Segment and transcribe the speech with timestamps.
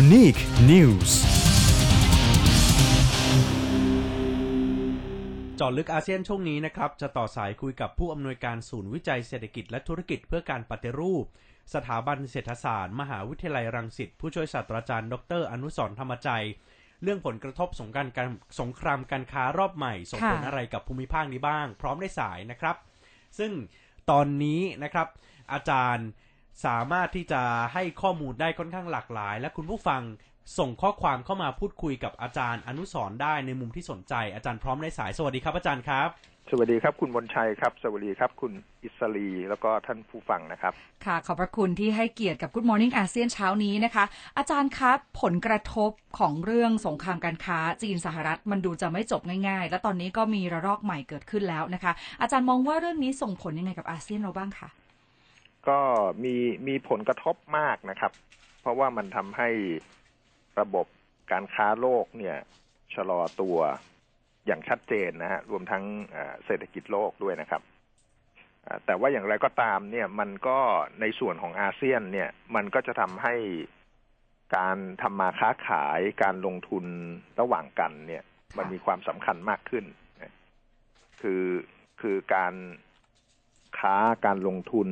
[0.00, 1.10] Unique News
[5.58, 11.24] จอดลึกอาเซียนช่วงนี้นะครับ จะต่อสายคุยกับผู้อำนวยการศูนย์วิจัยเศรษฐกิจและธุรกิจเพื่อการปฏิรูป
[11.74, 16.28] สถาบันเศรษฐศาสตร์ มหาวิทยาลัยรังสิตผู้ช่วยศาสตราจารย์ ดร อนุสรธรรมใจ
[17.02, 18.28] เรื่องผลกระทบสงการการ
[18.60, 22.76] สงครามการค้ารอบใหม่ส่งผลอะไรกับภูมิภาคนี้บ้าง พร้อมได้สายนะครับ
[23.38, 23.52] ซึ่ง
[24.10, 25.08] ตอนนี้นะครับ
[25.52, 26.06] อาจารย์
[26.64, 27.42] สามารถที่จะ
[27.72, 30.02] ให้ข้อมูลได้ค่อนข้างหลากหลาย และคุณผู้ฟัง
[30.58, 36.08] ส่งข้อความเข้ามาพูดคุยกับอาจารย์อนุสรณ์ได้ในมุมที่สนใจอาจารย์พร้อมได้สายสวัสดีครับอาจารย์ครับ
[36.50, 38.52] สวัสดีครับคุณมนชัยครับ สวัสดีครับ คุณ
[38.82, 40.72] อิสรีแล้วก็ท่านผู้ฟังนะครับ
[41.06, 44.04] ค่ะ ขอบพระคุณที่ให้เกียรติกับ Good Morning อาเซียนเช้านี้นะคะ
[44.38, 54.68] อาจารย์ครับ ผลกระทบของเรื่องสงครามการค้าจีนสหรัฐ มันดูจะไม่จบง่ายๆ และตอนนี้ก็มีระลอกใหม่เกิดขึ้นแล้วนะคะ อาจารย์มองว่าเรื่องนี้ส่งผลยังไงกับอาเซียนเราบ้างคะ
[55.68, 55.78] ก็
[56.24, 56.34] มี
[56.68, 58.12] มีผลกระทบมากนะครับ
[58.60, 59.48] เพราะว่ามันทำให้
[60.60, 60.86] ระบบ
[61.32, 62.36] การค้าโลกเนี่ย
[62.94, 63.58] ชะลอตัว
[64.46, 65.84] อย่างชัดเจนนะฮะรวมทั้ง
[66.46, 67.62] เศรษฐกิจโลกด้วยนะครับ
[68.84, 70.58] แต่ว่าอย่างไรก็ตามเนี่ยมันก็
[71.00, 73.34] ในส่วนของอาเซียนเนี่ยมันก็จะทำให้
[74.56, 76.84] การทำมาค้าขายการลงทุน
[77.40, 78.22] ระหว่างกันเนี่ย
[78.58, 79.84] มันมีความสำคัญมากขึ้น
[81.20, 81.44] คือ
[82.00, 82.54] คือการ
[83.78, 84.88] ค้าการลงทุน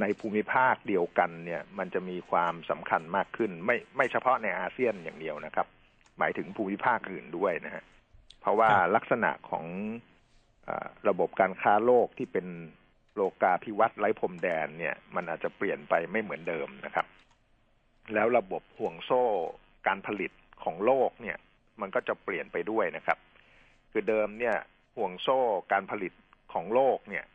[0.00, 5.66] ในภูมิภาคเดียวกันเนี่ย มันจะมีความสำคัญมากขึ้น ไม่ไม่เฉพาะในอาเซียนอย่างเดียวนะครับ
[6.18, 7.84] หมายถึงภูมิภาคอื่นด้วยนะฮะ
[8.40, 9.66] เพราะว่าครับลักษณะของ
[10.68, 12.46] อาระบบการค้าโลกที่เป็น
[13.14, 17.06] โลกาภิวัตน์ไร้พรมแดนเนี่ย มันอาจจะเปลี่ยนไปไม่เหมือนเดิมนะครับ
[18.14, 19.22] แล้วระบบห่วงโซ่
[19.86, 20.32] การผลิต
[20.64, 21.36] ของโลกเนี่ย
[21.80, 23.18] มันก็จะเปลี่ยนไปด้วยนะครับ
[23.90, 24.56] คือเดิมเนี่ย
[24.96, 25.38] ห่วงโซ่
[25.72, 26.12] การผลิต
[26.52, 27.33] ของโลกเนี่ยอ่า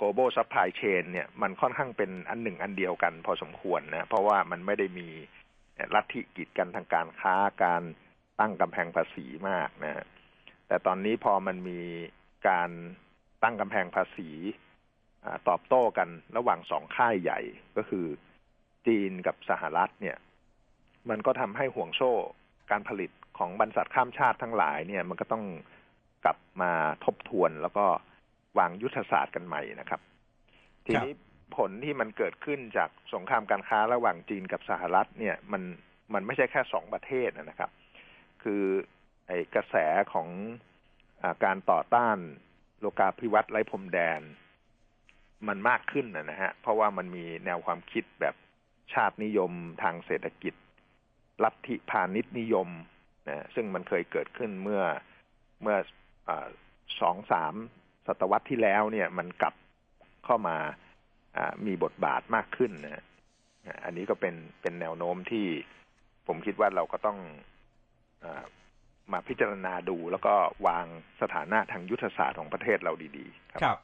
[0.00, 5.08] global supply chain เนี่ยมันค่อนข้างเป็นอันหนึ่งอันเดียวกันพอสมควรนะเพราะว่ามันไม่ได้มี
[5.94, 7.34] ลัทธิกีดกันทางการค้า
[7.64, 7.82] การ
[8.40, 10.06] ตั้งกำแพงภาษีมากนะฮะ
[10.68, 11.80] แต่ตอนนี้พอมันมี
[12.48, 12.70] การ
[13.42, 14.30] ตั้งกำแพงภาษี
[15.48, 17.40] ตอบโต้กันระหว่างสองค่ายใหญ่
[17.76, 18.06] ก็คือ
[18.86, 20.16] จีนกับสหรัฐเนี่ย
[21.10, 22.12] มันก็ทำให้ห่วงโซ่
[22.70, 25.44] การผลิตของบรรษัทข้ามชาติทั้งหลายเนี่ย มันก็ต้อง
[26.24, 26.72] กลับมา
[27.04, 27.86] ทบทวนแล้วก็
[28.58, 30.00] วางยุทธศาสตร์กันใหม่นะครับ
[30.86, 31.12] ทีนี้
[31.56, 35.62] ผลที่มันเกิดขึ้นจากสงครามการค้าระหว่างจีนกับสหรัฐ เนี่ย มัน
[36.14, 37.70] มันไม่ใช่แค่สองประเทศนะครับ
[38.42, 38.62] คือ
[39.26, 39.76] ไอ้กระแส
[40.12, 40.28] ของ
[41.22, 42.18] อาการต่อต้าน
[42.80, 44.20] โลกาภิวัตน์ไร้พรมแดน
[45.48, 48.34] มันมากขึ้นนะนะฮะ เพราะว่ามันมีแนวความคิดแบบ
[48.92, 49.52] ชาตินิยม
[49.82, 50.54] ทางเศรษฐกิจ
[51.44, 52.68] ลัทธิพาณิชย์นิยม
[53.28, 54.82] นะซึ่งมันเคยเกิดขึ้นเมื่อ
[55.62, 55.76] เมื่อ
[56.28, 56.48] อา
[57.00, 57.54] สองสาม
[58.06, 59.54] ศตวรรษที่แล้วเนี่ยมันกลับ
[60.24, 60.56] เข้ามา
[61.36, 63.04] อ่ามีบทบาทมากขึ้นนะฮะ
[63.84, 65.46] อันนี้ก็เป็นเป็นแนวโน้มที่
[66.26, 67.18] ผมคิดว่าเราก็ต้อง
[68.24, 68.44] อา
[69.12, 70.34] มาพิจารณาดูแล้วก็
[70.66, 70.86] วาง
[71.20, 73.78] สถานะทางยุทธศาสตร์ของประเทศเราดี ๆ ครับ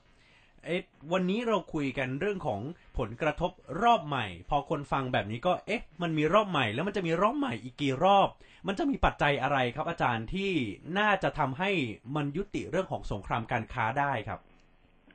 [0.64, 0.82] เอ๊ะ
[1.12, 2.60] วันนี้เราคุยกันเรื่องของ
[2.98, 3.50] ผลกระทบ
[3.82, 8.28] รอบใหม่ พอคนฟังแบบนี้ก็เอ๊ะ มันมีรอบใหม่ แล้วมันจะมีรอบใหม่อีกกี่รอบ
[8.66, 10.50] มันจะมีปัจจัยอะไรครับอาจารย์ที่
[10.98, 11.70] น่าจะทำให้
[12.16, 14.40] มันยุติเรื่องของสงครามการค้าได้ครับ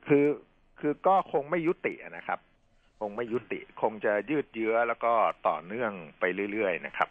[0.06, 0.26] คือ
[0.80, 2.38] คือก็คงไม่ยุตินะครับ
[3.00, 5.12] คงไม่ยุติ คงจะยืดเยื้อแล้วก็
[5.48, 7.08] ต่อเนื่องไปเรื่อยๆนะครับ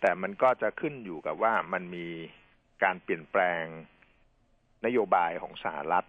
[0.00, 2.06] แต่มันก็จะขึ้นอยู่กับว่ามันมี
[2.82, 3.64] การเปลี่ยนแปลง
[4.86, 6.06] นโยบายของสหรัฐ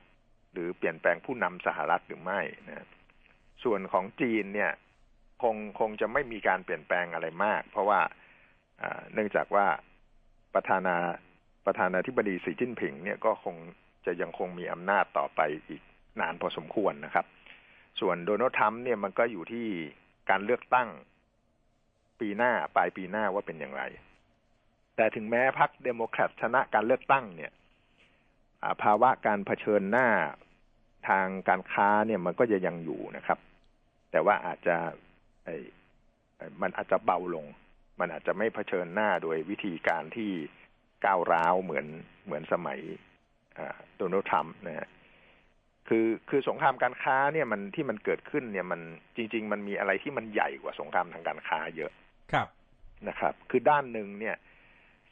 [0.55, 2.88] หรือเปลี่ยนแปลงผู้นำสหรัฐหรือไม่นะ
[3.63, 4.71] ส่วนของจีนเนี่ย
[5.43, 8.01] คงคงจะไม่มีการเปลี่ยนแปลงอะไรมาก เพราะว่า
[9.13, 9.65] เนื่องจากว่า
[10.53, 10.95] ประธานา
[11.65, 13.55] ประธานาธิบดีสีจิ้นผิงเนี่ยก็คง
[14.05, 15.81] จะยังคงมีอำนาจต่อไปอีก
[16.19, 17.25] นานพอสมควรนะครับ
[17.99, 19.67] ส่วนโดนัลด์ทรัมป์เนี่ยมันก็อยู่ที่
[20.29, 20.89] การเลือกตั้ง
[22.19, 23.83] ปีหน้าปลายปีหน้าว่าเป็นอย่างไร
[24.95, 27.51] แต่ถึงแม้พรรคเดโมแครตชนะการเลือกตั้งเนี่ย
[28.83, 30.07] ภาวะการเผชิญหน้า
[31.07, 33.39] ทางการค้าเนี่ยมันก็จะยังอยู่นะครับ
[34.11, 34.75] แต่ว่าอาจจะ
[35.45, 35.55] ไอ้
[36.38, 37.45] ไอ้มันอาจจะเบาลง
[38.00, 40.31] มันอาจจะไม่เผชิญหน้าโดยวิธีการที่
[41.06, 41.85] ก้าวร้าวเหมือน
[42.25, 42.80] เหมือนสมัย
[43.57, 44.89] อ่าโดนัลด์ทรัมป์นะฮะ
[45.88, 48.81] คือคือสงครามการค้าเนี่ยมันที่มันเกิดขึ้นเนี่ยมัน
[49.15, 51.91] จริง ๆ มันมีอะไรที่มันใหญ่กว่าสงครามทางการค้าเยอะ
[52.33, 52.47] ครับ
[53.07, 54.35] นะครับ คือด้านหนึ่งเนี่ย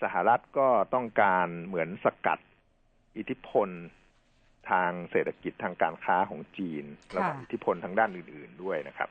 [0.01, 2.39] สหรัฐก็ต้องการเหมือนสกัด
[3.17, 3.69] อิทธิพล
[4.71, 9.09] ทางเศรษฐกิจทางการค้าของจีน แล้วก็อิทธิพลทางด้านอื่น ๆด้วยนะครับ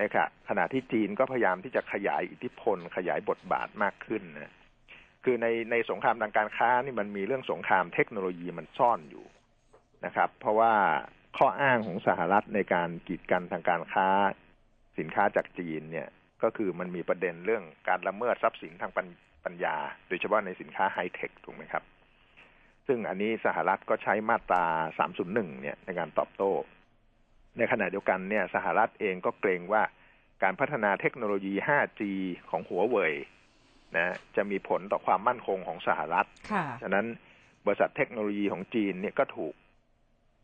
[0.00, 4.54] นะครับขณะที่จีนก็พยายามที่จะขยายอิทธิพล ขยายบทบาทมากขึ้นนะ
[5.24, 9.24] คือในในสงครามทางการค้านี่มันมีเรื่องสงครามเทคโนโลยีมันซ่อนอยู่
[10.04, 10.72] นะครับ เพราะว่า
[11.36, 14.08] ข้ออ้างของสหรัฐในการกีดกันทางการค้า
[14.98, 16.08] สินค้าจากจีนเนี่ย
[16.42, 19.06] กก็คือมันมีประเด็นเรื่องการละเมิดทรัพย์สินทางปัญ
[19.44, 19.76] ปัญญา
[20.08, 21.82] โดยเฉพาะในสินค้าไฮเทคถูกไหมครับ
[22.86, 24.64] ซึ่งอันนี้สหรัฐก็ใช้มาตรา
[25.12, 26.52] 301 เนี่ยในการตอบโต้
[27.58, 29.82] ในขณะเดียวกันเนี่ยสหรัฐเองก็เกรงว่า
[30.42, 32.00] การพัฒนาเทคโนโลยี 5G
[32.50, 33.14] ของหัวเว่ย
[33.96, 37.06] นะจะมีผลต่อความมั่นคงของสหรัฐค่ะฉะนั้น
[37.66, 39.54] บริษัทเทคโนโลยีของจีนเนี่ยก็ถูก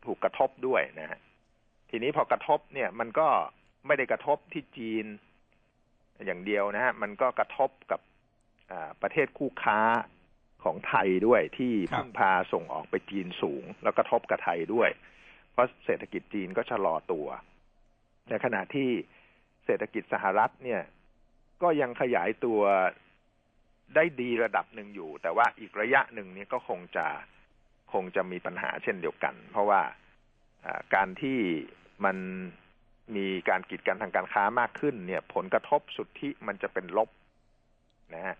[0.05, 1.19] ถูกกระทบด้วยนะฮะ
[1.89, 3.27] ทีนี้พอกระทบเนี่ยมันก็
[3.87, 5.05] ไม่ได้กระทบที่จีน
[6.25, 8.01] อย่างเดียวนะฮะ มันก็กระทบกับ
[8.71, 9.79] อ่าประเทศคู่ค้า
[10.63, 14.89] ของไทยด้วยที่ครับพึ่งพาส่งออกไปจีนสูง แล้วกระทบกับไทยด้วย
[15.51, 17.27] เพราะเศรษฐกิจจีนก็ชะลอตัว
[18.29, 18.89] ในขณะที่
[19.65, 20.81] เศรษฐกิจสหรัฐเนี่ย
[21.61, 22.61] ก็ยังขยายตัว
[23.95, 27.07] ได้ดีระดับหนึ่งอยู่ แต่ว่าอีกระยะหนึ่งเนี่ยก็คงจะ
[27.93, 29.81] คงจะมีปัญหาเช่นเดียวกัน เพราะว่า
[30.65, 31.39] อ่าการที่
[32.05, 32.17] มัน
[33.15, 37.09] มีการกีดกันทางการค้ามากขึ้น เนี่ย ผลกระทบสุทธิมันจะเป็นลบ
[38.13, 38.35] นะฮะ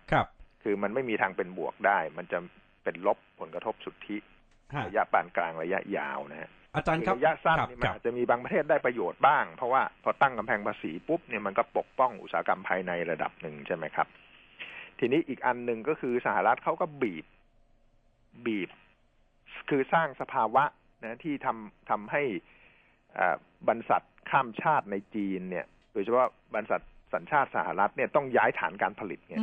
[0.62, 2.38] ครับคือมันไม่มีทางเป็นบวกได้ มันจะ
[2.84, 4.16] เป็นลบผลกระทบสุทธิ
[4.74, 14.06] ฮะระยะปานกลางระยะยาวนะฮะอาจารย์ครับระยะสั้นครับนี่มันครับอาจจะมีบางประเทศได้ประโยชน์บ้าง เพราะว่าพอตั้งกำแพงภาษีปุ๊บเนี่ยมันก็ปกป้องอุตสาหกรรมภายในระดับหนึ่งใช่ไหมครับ
[14.98, 17.26] ทีนี้อีกอันหนึ่งก็คือสหรัฐเขาก็บีบ
[18.46, 18.70] บีบ
[19.68, 20.64] คือสร้างสภาวะ
[21.04, 22.22] นะที่ทำทำให้
[23.18, 23.36] อ่า
[23.68, 26.80] บรรษัทข้ามชาติในจีนเนี่ย โดยเฉพาะบรรษัท
[27.14, 29.40] สัญชาติสหรัฐเนี่ยต้องย้ายฐานการผลิตเนี่ย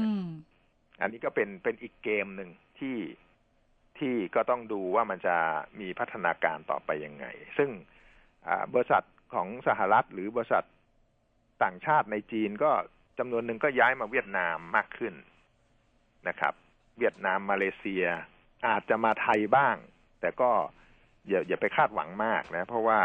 [1.00, 2.50] อืมอันนี้ก็เป็นเป็นอีกเกมหนึ่ง
[2.80, 2.98] ที่
[4.00, 5.38] ที่ก็ต้องดูว่ามันจะ
[5.80, 7.26] มีพัฒนาการต่อไปยังไง
[7.58, 7.70] ซึ่ง
[8.48, 9.04] อ่าบริษัท
[9.34, 10.66] ของสหรัฐหรือบริษัท
[11.64, 12.72] ต่างชาติในจีนก็
[13.20, 15.14] จำนวนหนึ่งก็ย้ายมาเวียดนามมากขึ้น
[16.28, 16.54] นะครับ
[17.00, 18.06] เวียดนามมาเลเซีย
[18.68, 19.76] อาจจะมาไทยบ้าง
[20.22, 20.50] แต่ก็
[21.28, 23.00] อย่าอย่าไปคาดหวังมากนะ เพราะว่า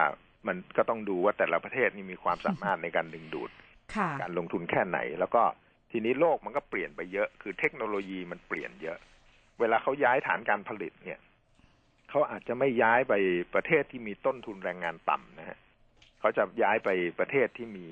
[0.47, 3.51] มันก็ต้องดูว่าแต่ละประเทศนี่มีความสามารถในการดึงดูด
[3.95, 5.43] ค่ะการลงทุนแค่ไหน แล้วก็
[5.97, 8.99] ทีนี้โลกมันก็เปลี่ยนไปเยอะ คือเทคโนโลยีมันเปลี่ยนเยอะ
[9.61, 11.19] เวลาเขาย้ายฐานการผลิตเนี่ย
[12.11, 13.15] เขาอาจจะไม่ย้ายไป
[13.55, 15.59] ประเทศที่มีต้นทุนแรงงานต่ำนะฮะ
[16.21, 16.89] เขาจะย้ายไป
[17.19, 17.89] ประเทศที่มี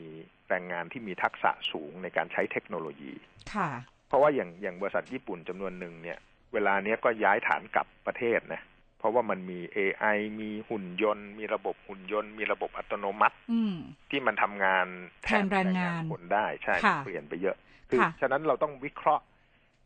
[0.49, 3.13] แรงงานที่มีทักษะสูงในการใช้เทคโนโลยี
[3.55, 3.69] ค่ะ
[4.09, 6.19] เพราะว่าอย่างอย่างบริษัทญี่ปุ่นจำนวนหนึ่งเนี่ย
[6.53, 8.63] เวลาเนี้ยก็ย้ายฐานกลับประเทศนะ
[9.03, 13.75] เพราะว่ามันมี AI มีหุ่นยนต์ มีระบบหุ่นยนต์ มีระบบอัตโนมัติอืม
[14.11, 14.87] ที่มันทำงาน
[15.25, 17.57] แทนแรงงานคนได้ใช่ค่ะเปลี่ยนไปเยอะ
[17.89, 19.25] คือค่ะฉะนั้นเราต้องวิเคราะห์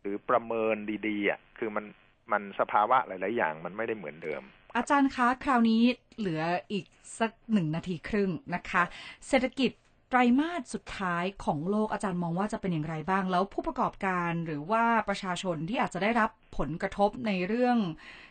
[0.00, 0.76] หรือประเมิน
[1.08, 1.84] ดีๆอะคือมัน
[2.32, 4.42] มันสภาวะหลาย ๆ อย่างมันไม่ได้เหมือนเดิม
[4.76, 5.82] อาจารย์คะ คราวนี้
[6.18, 6.42] เหลือ
[6.72, 6.86] อีก
[7.18, 8.82] สักหนึ่งนาทีครึ่งนะคะ
[9.28, 9.70] เศรษฐกิจ
[10.10, 17.78] ไตรมาสสุดท้ายของโลกอาจารย์มองว่าจะเป็นอย่างไรบ้าง แล้วผู้ประกอบการหรือว่าประชาชนที่อาจจะได้รับผลกระทบในเรื่อง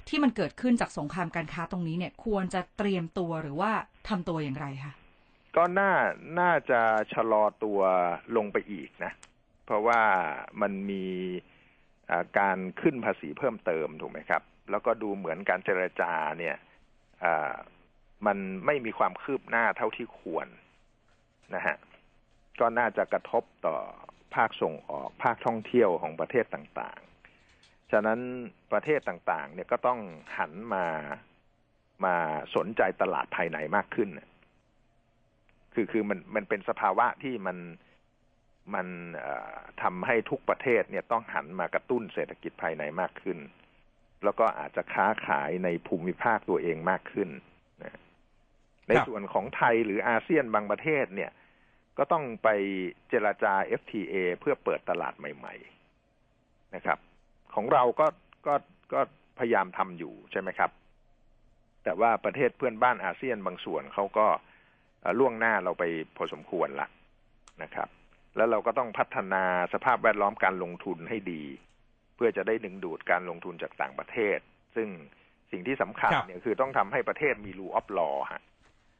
[0.09, 3.71] ที่มันเกิดขึ้นจากสงครามการค้าตรงนี้เนี่ย ควรจะเตรียมตัวหรือว่า
[4.09, 4.93] ทำตัวอย่างไรคะ
[5.55, 5.91] ก็น่า
[6.39, 6.81] น่าจะ
[7.13, 7.79] ชะลอตัว
[8.35, 9.11] ลงไปอีกนะ
[9.65, 10.01] เพราะว่า
[10.61, 11.05] มันมี
[12.39, 16.55] การขึ้นภาษีเพิ่มเติมถูกไหมครับ แล้วก็ดูเหมือนการเจรจาเนี่ย
[18.25, 20.47] มันไม่มีความคืบหน้าเท่าที่ควร
[21.53, 21.75] นะฮะ
[22.59, 23.75] ก็น่าจะกระทบต่อ
[24.35, 28.19] ภาคส่งออกภาคท่องเที่ยวของประเทศต่างๆ ฉะนั้น
[28.71, 29.99] ประเทศต่างๆ เนี่ยก็ต้อง
[30.37, 30.85] หันมา
[32.05, 32.15] มา
[32.55, 34.09] สนใจตลาดภายในมากขึ้น
[35.73, 37.57] คือคือมันมันเป็นสภาวะที่มัน
[38.75, 38.87] มัน
[39.81, 43.39] ทำให้ทุกประเทศเนี่ยต้องหันมากระตุ้นเศรษฐกิจภายในมากขึ้น
[44.23, 47.29] แล้วก็อาจจะค้าขายในภูมิภาคตัวเองมากขึ้น
[48.87, 51.31] ในครับส่วนของไทยหรืออาเซียนบางประเทศเนี่ย
[51.97, 52.49] ก็ต้องไป
[53.09, 55.55] เจราจา FTA เพื่อเปิดตลาดใหม่
[56.13, 56.99] ๆนะครับ
[57.55, 58.07] ของเราก็
[58.47, 58.55] ก็
[58.93, 59.01] ก็
[59.39, 60.71] พยายามทำอยู่ใช่ไหมครับ
[61.83, 64.27] แต่ว่าประเทศเพื่อนบ้านอาเซียนบางส่วนเขาก็
[65.01, 65.83] เอ่อล่วงหน้าเราไป
[66.17, 66.87] พอสมควรละ
[67.63, 67.89] นะครับ
[68.35, 71.43] แล้วเราก็ต้องพัฒนาสภาพแวดล้อมการลงทุนให้ดี
[72.15, 74.37] เพื่อจะได้ดึงดูดการลงทุนจากต่างประเทศ
[74.75, 74.87] ซึ่ง
[75.51, 78.41] สิ่งที่สำคัญครับเนี่ยคือต้องทำให้ประเทศมีรูออฟลอฮะ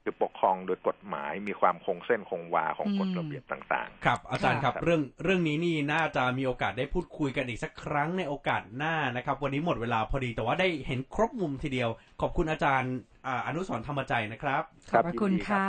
[0.07, 11.89] คือปกครองโดยกฎหมายมีความคงเส้นคงวาของกฎอืมระเบียบต่างครับ อาจารย์ครับครับ เรื่องเรื่องนี้นี่น่าจะมีโอกาสได้พูดคุยกันอีกสักครั้งในโอกาสหน้านะครับ วันนี้หมดเวลาพอดีแต่ว่าได้เห็นครบมุมทีเดียว
[12.21, 12.93] ขอบคุณอาจารย์
[13.27, 15.65] อ่าอนุสรณ์ธรรมใจนะครับๆขอบพระคุณยินดีค่ะ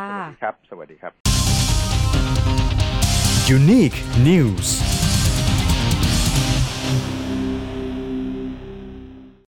[0.47, 4.69] รับสวัสดีครับ สวัสดีครับ Unique News